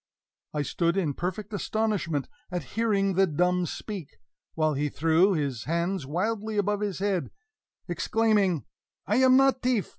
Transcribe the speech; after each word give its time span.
I 0.55 0.63
stood 0.63 0.97
in 0.97 1.13
perfect 1.13 1.53
astonishment 1.53 2.27
at 2.49 2.63
hearing 2.73 3.13
the 3.13 3.27
dumb 3.27 3.67
speak; 3.67 4.17
while 4.55 4.73
he 4.73 4.89
threw 4.89 5.33
his 5.33 5.65
arms 5.67 6.07
wildly 6.07 6.57
above 6.57 6.79
his 6.79 6.97
head, 6.97 7.29
exclaiming: 7.87 8.65
"I 9.05 9.17
am 9.17 9.37
not 9.37 9.61
teaf! 9.61 9.89